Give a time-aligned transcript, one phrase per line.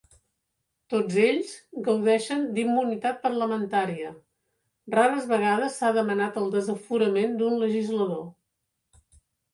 [0.93, 1.49] Tots ells
[1.87, 4.13] gaudeixen d'immunitat parlamentària;
[4.97, 8.25] rares vegades s'ha demanat el desaforament d'un legislador.